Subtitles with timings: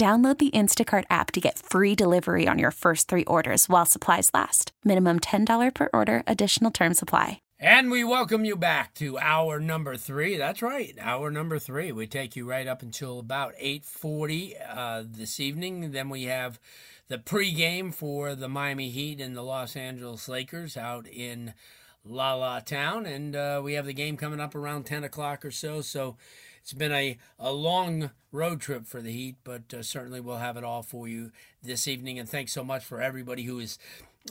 [0.00, 4.30] Download the Instacart app to get free delivery on your first three orders while supplies
[4.32, 4.72] last.
[4.82, 7.42] Minimum $10 per order, additional term supply.
[7.58, 10.38] And we welcome you back to hour number three.
[10.38, 11.92] That's right, hour number three.
[11.92, 15.90] We take you right up until about 8.40 uh, this evening.
[15.90, 16.58] Then we have
[17.08, 21.52] the pregame for the Miami Heat and the Los Angeles Lakers out in
[22.04, 23.06] La La Town.
[23.06, 25.80] And uh, we have the game coming up around 10 o'clock or so.
[25.80, 26.16] So
[26.62, 30.56] it's been a, a long road trip for the Heat, but uh, certainly we'll have
[30.56, 32.18] it all for you this evening.
[32.18, 33.78] And thanks so much for everybody who has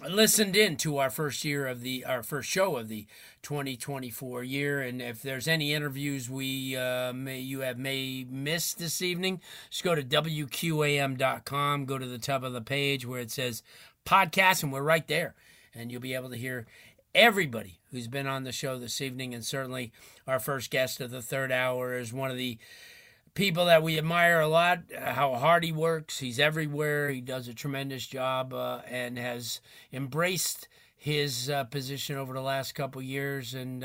[0.08, 3.08] listened in to our first year of the our first show of the
[3.42, 4.82] 2024 year.
[4.82, 9.84] And if there's any interviews we uh, may you have may missed this evening, just
[9.84, 13.64] go to wqam.com, go to the top of the page where it says
[14.06, 15.36] podcast, and we're right there,
[15.74, 16.68] and you'll be able to hear
[17.20, 19.92] everybody who's been on the show this evening, and certainly
[20.26, 22.58] our first guest of the third hour is one of the
[23.34, 24.80] people that we admire a lot.
[24.98, 27.10] Uh, how hard he works, he's everywhere.
[27.10, 29.60] He does a tremendous job uh, and has
[29.92, 33.84] embraced his uh, position over the last couple years and.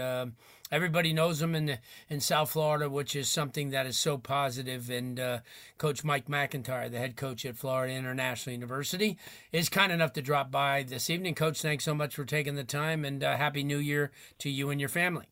[0.75, 4.91] Everybody knows him in in South Florida, which is something that is so positive.
[4.91, 5.39] And uh,
[5.79, 9.17] Coach Mike MacIntyre, the head coach at Florida International University,
[9.53, 11.37] is kind enough to drop by this evening.
[11.37, 14.71] Coach, thanks so much for taking the time, and uh, happy New Year to you
[14.71, 15.27] and your family.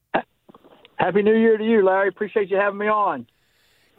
[0.94, 2.08] Happy New Year to you, Larry.
[2.08, 3.26] Appreciate you having me on.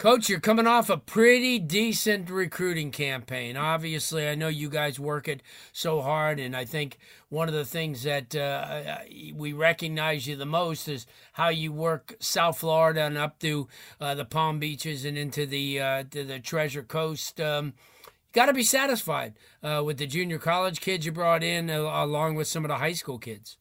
[0.04, 3.56] Coach, you're coming off a pretty decent recruiting campaign.
[3.56, 5.42] Obviously, I know you guys work it
[5.72, 6.98] so hard, and I think
[7.30, 8.98] one of the things that uh,
[9.34, 13.70] we recognize you the most is how you work South Florida and up through
[14.02, 17.40] uh, the Palm Beaches and into the uh, the Treasure Coast.
[17.40, 21.70] Um, you Got to be satisfied uh, with the junior college kids you brought in,
[21.70, 23.58] uh, along with some of the high school kids.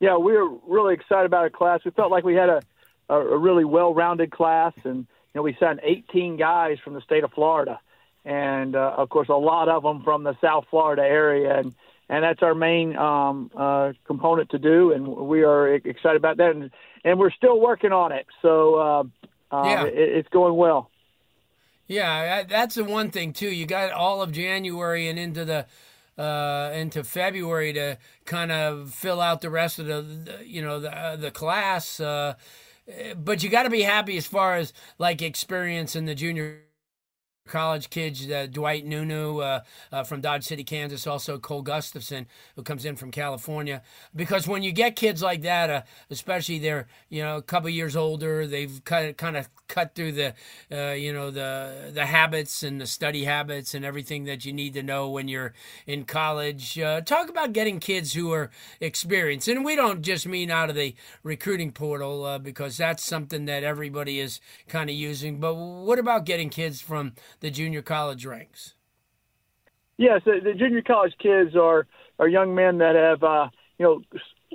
[0.00, 1.80] Yeah, we were really excited about our class.
[1.82, 2.60] We felt like we had a
[3.08, 7.80] a, really well-rounded class, and know we signed 18 guys from the state of Florida,
[8.24, 11.74] and uh, of course a lot of them from the South Florida area, and
[12.08, 16.50] and that's our main um, uh, component to do, and we are excited about that,
[16.50, 16.70] and,
[17.04, 18.26] and we're still working on it.
[18.42, 19.02] So uh,
[19.50, 19.84] uh, yeah.
[19.84, 20.90] it, it's going well.
[21.86, 23.50] Yeah, that's the one thing too.
[23.50, 25.66] You got all of January and into the
[26.16, 30.96] uh, into February to kind of fill out the rest of the, you know, the
[30.96, 32.00] uh, the class.
[32.00, 32.34] Uh,
[32.88, 36.62] Eh, but you got to be happy as far as like experience in the junior
[37.46, 39.60] college kids, uh, Dwight Nunu uh,
[39.92, 43.82] uh, from Dodge City, Kansas, also Cole Gustafson, who comes in from California.
[44.14, 47.96] Because when you get kids like that, uh, especially they're you know a couple years
[47.96, 50.34] older, they've kind kind of cut through the
[50.72, 54.74] uh, you know the the habits and the study habits and everything that you need
[54.74, 55.52] to know when you're
[55.86, 56.78] in college.
[56.78, 58.50] Uh, talk about getting kids who are
[58.80, 63.62] experienced, and we don't just mean out of the recruiting portal because that's something that
[63.62, 65.40] everybody is kind of using.
[65.40, 68.74] But what about getting kids from the junior college ranks?
[69.96, 71.86] Yes, the, the junior college kids are
[72.18, 74.02] are young men that have uh, you know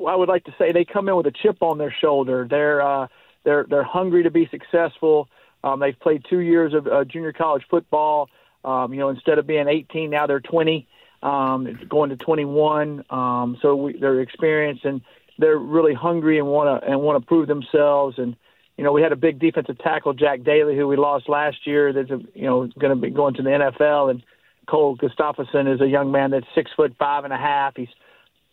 [0.08, 2.48] I would like to say they come in with a chip on their shoulder.
[2.50, 3.08] They're uh,
[3.44, 5.30] they're they're hungry to be successful.
[5.64, 8.30] Um, they've played two years of uh, junior college football.
[8.64, 10.88] Um, you know, instead of being 18, now they're 20,
[11.24, 13.06] um, going to 21.
[13.10, 15.02] Um, so we, they're experienced and
[15.38, 18.18] they're really hungry and want to and want to prove themselves.
[18.18, 18.36] And
[18.80, 21.92] you know, we had a big defensive tackle, Jack Daly, who we lost last year.
[21.92, 24.10] That's you know going to be going to the NFL.
[24.10, 24.24] And
[24.70, 27.74] Cole Gustafson is a young man that's six foot five and a half.
[27.76, 27.90] He's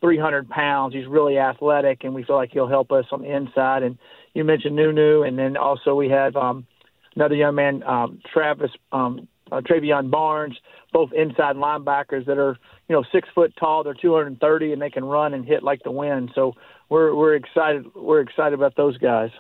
[0.01, 0.95] 300 pounds.
[0.95, 3.85] He's really athletic, and we feel like he'll help us on the inside.
[3.85, 3.99] And
[4.35, 6.67] you mentioned Nunu, and then also we have um,
[7.15, 10.57] another young man, um, Travis um, uh, Travion Barnes,
[10.93, 12.59] both inside linebackers that are
[12.89, 13.85] you know six foot tall.
[13.85, 16.33] They're 230, and they can run and hit like the wind.
[16.35, 16.55] So
[16.89, 17.95] we're we're excited.
[17.95, 19.31] We're excited about those guys.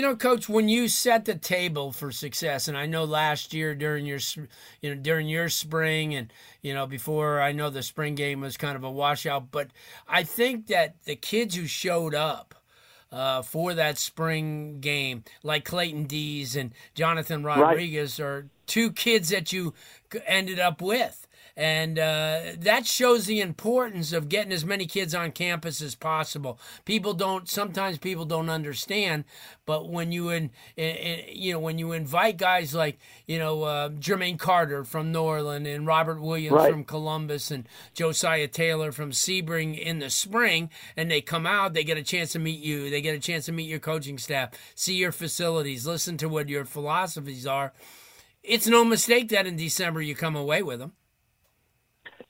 [0.00, 3.74] You know, Coach, when you set the table for success, and I know last year
[3.74, 4.18] during your,
[4.80, 6.32] you know, during your spring, and
[6.62, 9.68] you know, before I know the spring game was kind of a washout, but
[10.08, 12.54] I think that the kids who showed up
[13.12, 18.26] uh, for that spring game, like Clayton Dees and Jonathan Rodriguez, right.
[18.26, 19.74] are two kids that you
[20.26, 21.26] ended up with.
[21.56, 26.58] And uh, that shows the importance of getting as many kids on campus as possible.
[26.84, 29.24] People don't sometimes people don't understand,
[29.66, 33.62] but when you in, in, in you know when you invite guys like you know
[33.64, 36.70] uh, Jermaine Carter from Norland and Robert Williams right.
[36.70, 41.84] from Columbus and Josiah Taylor from Sebring in the spring, and they come out, they
[41.84, 44.50] get a chance to meet you, they get a chance to meet your coaching staff,
[44.74, 47.72] see your facilities, listen to what your philosophies are.
[48.42, 50.92] It's no mistake that in December you come away with them.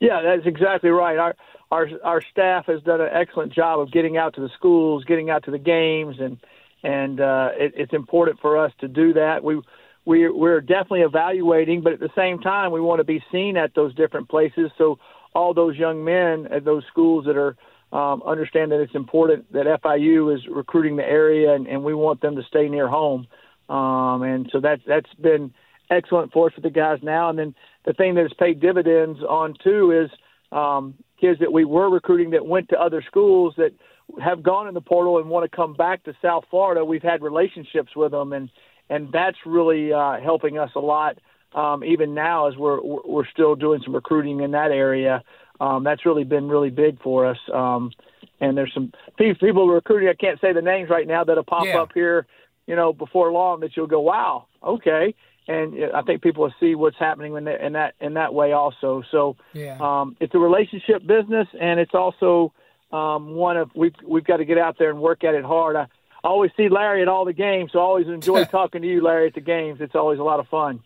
[0.01, 1.19] Yeah, that's exactly right.
[1.19, 1.37] Our
[1.71, 5.31] our our staff has done an excellent job of getting out to the schools, getting
[5.31, 6.39] out to the games, and
[6.83, 9.45] and uh, it, it's important for us to do that.
[9.45, 9.61] We
[10.07, 13.75] we we're definitely evaluating, but at the same time, we want to be seen at
[13.75, 14.71] those different places.
[14.79, 14.99] So
[15.35, 17.57] all those young men at those schools that are
[17.93, 22.21] um, understand that it's important that FIU is recruiting the area, and, and we want
[22.23, 23.27] them to stay near home.
[23.69, 25.53] Um, and so that that's been
[25.91, 27.29] excellent for us with the guys now.
[27.29, 27.55] And then
[27.85, 30.11] the thing that has paid dividends on too is
[30.53, 33.73] um, kids that we were recruiting that went to other schools that
[34.23, 36.85] have gone in the portal and want to come back to South Florida.
[36.85, 38.51] We've had relationships with them, and
[38.89, 41.19] and that's really uh, helping us a lot.
[41.55, 45.23] Um, even now, as we're we're still doing some recruiting in that area,
[45.61, 47.39] um, that's really been really big for us.
[47.53, 47.93] Um,
[48.41, 50.09] and there's some people recruiting.
[50.09, 51.81] I can't say the names right now that'll pop yeah.
[51.81, 52.27] up here,
[52.67, 55.15] you know, before long that you'll go, wow, okay
[55.51, 58.53] and I think people will see what's happening in that in that in that way
[58.53, 59.03] also.
[59.11, 59.79] So yeah.
[59.81, 62.53] um, it's a relationship business, and it's also
[62.93, 65.77] um, one of we've we've got to get out there and work at it hard.
[65.77, 65.87] I,
[66.23, 69.03] I always see Larry at all the games, so I always enjoy talking to you,
[69.03, 69.81] Larry, at the games.
[69.81, 70.81] It's always a lot of fun.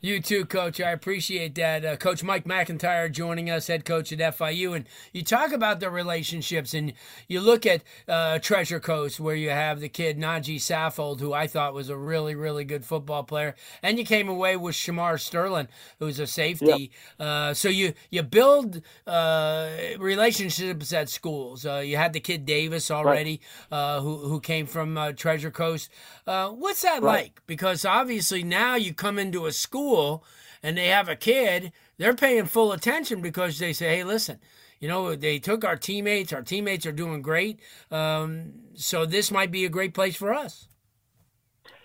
[0.00, 0.80] You too, Coach.
[0.80, 1.84] I appreciate that.
[1.84, 4.76] Uh, coach Mike MacIntyre joining us, head coach at FIU.
[4.76, 6.92] And you talk about the relationships, and
[7.26, 11.48] you look at uh, Treasure Coast, where you have the kid Najee Saffold, who I
[11.48, 13.56] thought was a really, really good football player.
[13.82, 15.66] And you came away with Shamar Sterling,
[15.98, 16.92] who's a safety.
[17.18, 17.26] Yep.
[17.26, 19.68] Uh, so you, you build uh,
[19.98, 21.66] relationships at schools.
[21.66, 23.40] Uh, you had the kid Davis already,
[23.72, 23.78] right.
[23.78, 25.90] Uh, who, who came from Treasure Coast.
[26.24, 27.22] what's that right.
[27.22, 27.42] like?
[27.48, 30.24] Because obviously now you come into a school school
[30.62, 34.38] and they have a kid, they're paying full attention because they say, hey, listen,
[34.80, 36.32] you know, they took our teammates.
[36.32, 37.60] Our teammates are doing great.
[37.90, 40.68] Um, so this might be a great place for us.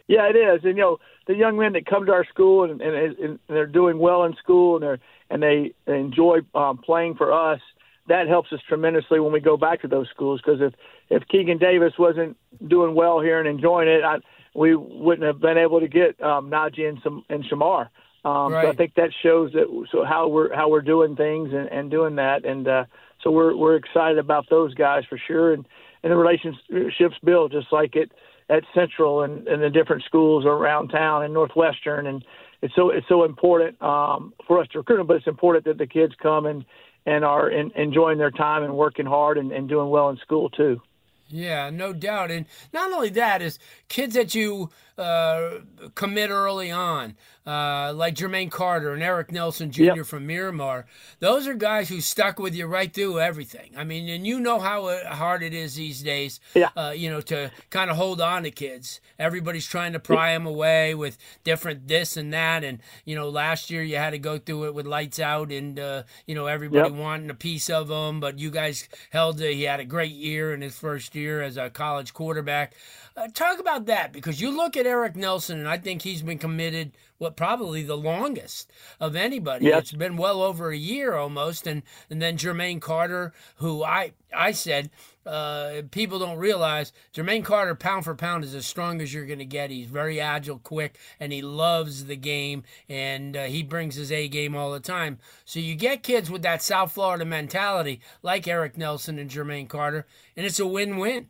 [0.07, 0.63] Yeah, it is.
[0.63, 0.97] And, you know,
[1.27, 4.35] the young men that come to our school and, and, and they're doing well in
[4.35, 7.61] school and, they're, and they enjoy um, playing for us,
[8.09, 10.41] that helps us tremendously when we go back to those schools.
[10.43, 10.73] Because if,
[11.09, 12.35] if Keegan Davis wasn't
[12.67, 14.17] doing well here and enjoying it, I,
[14.53, 17.89] we wouldn't have been able to get um, Najee and, some, and Shamar.
[18.25, 18.63] Um, right.
[18.63, 21.91] So I think that shows that so how we're how we're doing things and, and
[21.91, 22.85] doing that, and uh,
[23.21, 25.65] so we're we're excited about those guys for sure, and
[26.03, 28.11] and the relationships build just like it
[28.49, 32.23] at Central and, and the different schools around town and Northwestern, and
[32.61, 35.77] it's so it's so important um, for us to recruit them, but it's important that
[35.77, 36.63] the kids come and
[37.05, 40.49] and are in, enjoying their time and working hard and, and doing well in school
[40.49, 40.81] too.
[41.27, 42.31] Yeah, no doubt.
[42.31, 43.57] And not only that is
[43.89, 45.59] kids that you uh,
[45.95, 47.15] commit early on,
[47.45, 49.83] uh, like Jermaine Carter and Eric Nelson Jr.
[49.83, 50.05] Yep.
[50.05, 50.85] from Miramar.
[51.19, 53.71] Those are guys who stuck with you right through everything.
[53.75, 56.69] I mean, and you know how uh, hard it is these days, yeah.
[56.77, 59.01] uh, you know, to kind of hold on to kids.
[59.19, 62.63] Everybody's trying to pry them away with different this and that.
[62.63, 65.79] And, you know, last year you had to go through it with lights out and,
[65.79, 66.97] uh, you know, everybody yep.
[66.97, 68.19] wanting a piece of them.
[68.19, 71.69] But you guys held, he had a great year in his first year as a
[71.69, 72.73] college quarterback.
[73.15, 76.39] Uh, talk about that because you look at Eric Nelson, and I think he's been
[76.39, 79.65] committed what probably the longest of anybody.
[79.67, 79.83] Yes.
[79.83, 84.51] It's been well over a year almost, and and then Jermaine Carter, who I I
[84.51, 84.89] said
[85.25, 89.39] uh, people don't realize Jermaine Carter, pound for pound, is as strong as you're going
[89.39, 89.69] to get.
[89.69, 94.27] He's very agile, quick, and he loves the game, and uh, he brings his A
[94.27, 95.19] game all the time.
[95.45, 100.05] So you get kids with that South Florida mentality, like Eric Nelson and Jermaine Carter,
[100.35, 101.27] and it's a win-win.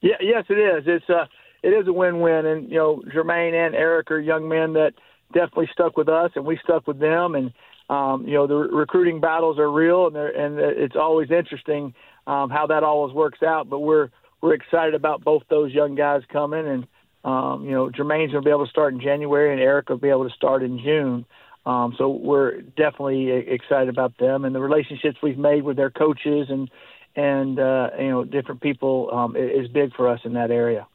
[0.00, 0.84] Yeah, yes, it is.
[0.86, 1.26] It's a uh,
[1.62, 4.92] it is a win-win, and you know, Jermaine and Eric are young men that
[5.32, 7.54] definitely stuck with us, and we stuck with them, and
[7.90, 11.94] um, you know, the recruiting battles are real, and and it's always interesting
[12.26, 13.68] um, how that always works out.
[13.68, 14.10] But we're
[14.40, 16.86] we're excited about both those young guys coming, and
[17.24, 19.98] um, you know, Jermaine's going to be able to start in January, and Eric will
[19.98, 21.26] be able to start in June.
[21.66, 26.48] Um, so we're definitely excited about them and the relationships we've made with their coaches
[26.50, 26.70] and
[27.16, 30.86] and uh, you know different people um, is big for us in that area.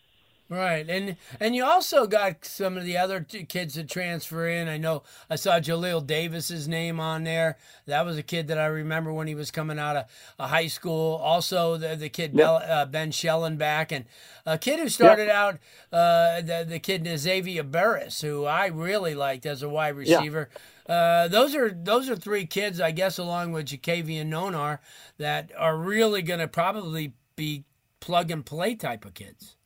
[0.51, 4.67] Right, and and you also got some of the other kids that transfer in.
[4.67, 7.57] I know I saw Jaleel Davis's name on there.
[7.85, 10.05] That was a kid that I remember when he was coming out of
[10.39, 11.17] a high school.
[11.17, 12.37] Also, the the kid yep.
[12.37, 14.05] Bell, uh, Ben Schellenbach, and
[14.43, 15.35] a kid who started yep.
[15.35, 15.55] out
[15.93, 20.49] uh, the the kid Xavier Burris, who I really liked as a wide receiver.
[20.87, 20.95] Yeah.
[20.95, 24.79] Uh, those are those are three kids, I guess, along with Jakavian Nonar,
[25.19, 27.65] that are really going to probably be
[27.99, 29.57] plug and play type of kids.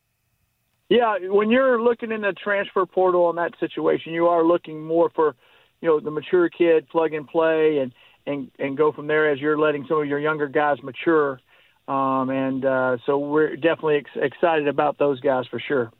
[0.89, 5.09] Yeah, when you're looking in the transfer portal in that situation, you are looking more
[5.15, 5.35] for,
[5.81, 7.93] you know, the mature kid, plug and play, and
[8.25, 11.39] and and go from there as you're letting some of your younger guys mature.
[11.87, 15.91] Um, and uh, so we're definitely ex- excited about those guys for sure.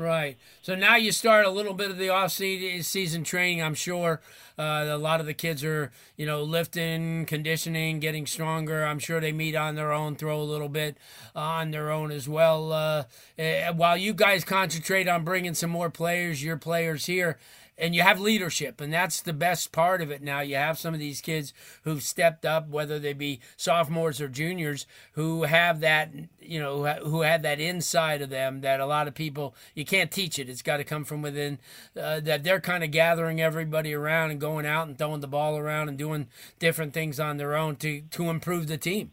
[0.00, 0.38] Right.
[0.62, 3.62] So now you start a little bit of the off season training.
[3.62, 4.22] I'm sure
[4.58, 8.86] uh, a lot of the kids are, you know, lifting, conditioning, getting stronger.
[8.86, 10.96] I'm sure they meet on their own, throw a little bit
[11.36, 12.72] on their own as well.
[12.72, 13.04] Uh,
[13.36, 17.36] eh, while you guys concentrate on bringing some more players, your players here,
[17.80, 20.22] and you have leadership, and that's the best part of it.
[20.22, 24.28] Now you have some of these kids who've stepped up, whether they be sophomores or
[24.28, 29.08] juniors, who have that, you know, who had that inside of them that a lot
[29.08, 30.48] of people you can't teach it.
[30.48, 31.58] It's got to come from within.
[31.96, 35.56] Uh, that they're kind of gathering everybody around and going out and throwing the ball
[35.56, 39.12] around and doing different things on their own to to improve the team.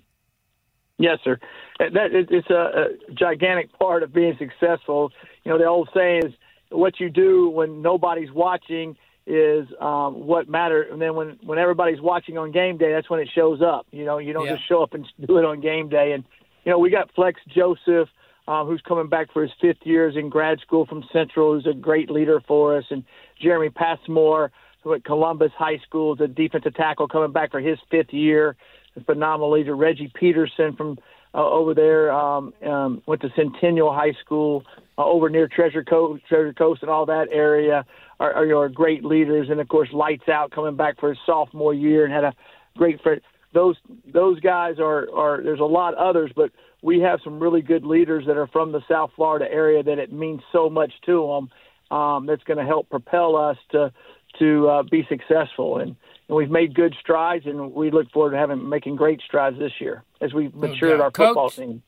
[0.99, 1.39] Yes, sir.
[1.79, 5.11] That it's a, a gigantic part of being successful.
[5.43, 6.33] You know, the old saying is
[6.69, 8.95] what you do when nobody's watching
[9.25, 10.87] is um, what matters.
[10.91, 13.85] And then when when everybody's watching on game day, that's when it shows up.
[13.91, 14.55] You know, you don't yeah.
[14.55, 16.13] just show up and do it on game day.
[16.13, 16.23] And
[16.63, 18.09] you know, we got Flex Joseph,
[18.47, 21.73] um, who's coming back for his fifth years in grad school from Central, who's a
[21.73, 23.03] great leader for us, and
[23.41, 24.51] Jeremy Passmore,
[24.83, 28.55] who at Columbus High School is a defensive tackle coming back for his fifth year,
[28.95, 29.75] a phenomenal leader.
[29.75, 30.97] Reggie Peterson from
[31.33, 34.63] uh, over there um, um, went to Centennial High School
[34.97, 37.85] uh, over near Treasure Coast, Treasure Coast, and all that area
[38.19, 39.49] are, are, are great leaders.
[39.49, 42.33] And of course, Lights Out coming back for his sophomore year and had a
[42.77, 43.21] great friend.
[43.53, 43.75] Those
[44.11, 45.41] those guys are are.
[45.43, 46.51] There's a lot others, but
[46.81, 50.11] we have some really good leaders that are from the South Florida area that it
[50.11, 51.27] means so much to
[51.89, 51.97] them.
[51.97, 53.93] Um, that's going to help propel us to
[54.39, 55.77] to uh, be successful.
[55.77, 55.95] And,
[56.27, 59.71] and we've made good strides, and we look forward to having making great strides this
[59.79, 61.81] year as we matured our football team.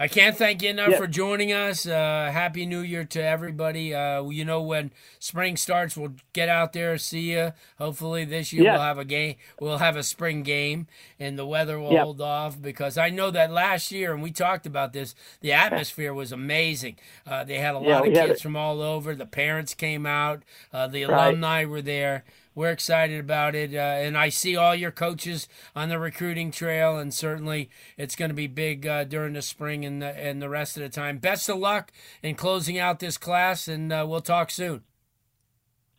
[0.00, 1.86] I can't thank you enough for joining us.
[1.86, 3.94] Uh, Happy New Year to everybody.
[3.94, 7.52] Uh, you know, when spring starts, we'll get out there, see you.
[7.76, 9.34] Hopefully, this year we'll have a game.
[9.60, 10.86] We'll have a spring game,
[11.18, 12.62] and the weather will hold off.
[12.62, 16.96] Because I know that last year, and we talked about this, the atmosphere was amazing.
[17.26, 19.14] Uh, they had a lot of kids from all over.
[19.14, 20.44] The parents came out.
[20.72, 21.68] Uh, the alumni right.
[21.68, 23.74] were there we're excited about it.
[23.74, 28.30] Uh, and I see all your coaches on the recruiting trail, and certainly it's going
[28.30, 31.18] to be big uh, during the spring and the, and the rest of the time.
[31.18, 31.92] Best of luck
[32.22, 34.82] in closing out this class, and uh, we'll talk soon.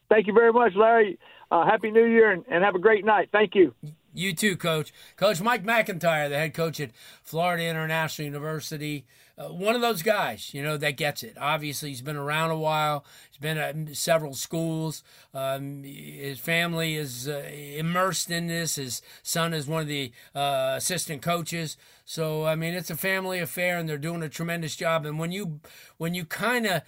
[0.09, 1.17] Thank you very much, Larry.
[1.49, 3.29] Uh, Happy New Year, and, and have a great night.
[3.31, 3.73] Thank you.
[4.13, 4.91] You too, Coach.
[5.15, 6.91] Coach Mike MacIntyre, the head coach at
[7.23, 9.05] Florida International University.
[9.41, 11.35] Uh, one of those guys, you know, that gets it.
[11.39, 13.05] Obviously, he's been around a while.
[13.29, 15.03] He's been at several schools.
[15.33, 18.75] Um, his family is uh, immersed in this.
[18.75, 21.77] His son is one of the uh, assistant coaches.
[22.05, 25.05] So, I mean, it's a family affair, and they're doing a tremendous job.
[25.05, 25.61] And when you,
[25.97, 26.81] when you kind of,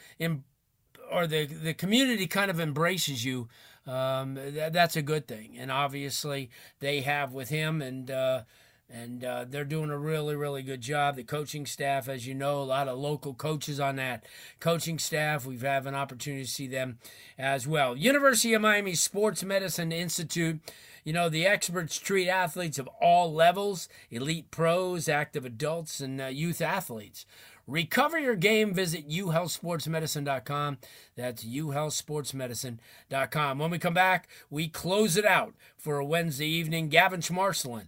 [1.12, 3.48] or the the community kind of embraces you
[3.86, 5.58] um, th- that's a good thing.
[5.58, 8.42] And obviously, they have with him, and uh,
[8.94, 11.16] and uh, they're doing a really, really good job.
[11.16, 14.24] The coaching staff, as you know, a lot of local coaches on that
[14.60, 15.48] coaching staff.
[15.48, 17.00] We've had an opportunity to see them
[17.36, 17.98] as well.
[17.98, 20.60] University of Miami Sports Medicine Institute.
[21.04, 26.28] You know, the experts treat athletes of all levels elite pros, active adults, and uh,
[26.28, 27.26] youth athletes.
[27.66, 28.74] Recover your game.
[28.74, 30.78] Visit uhealthsportsmedicine.com.
[31.16, 33.60] That's uhealthsportsmedicine.com.
[33.60, 36.90] When we come back, we close it out for a Wednesday evening.
[36.90, 37.88] Gavin Schmarslin,